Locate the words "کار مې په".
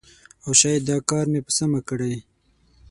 1.09-1.51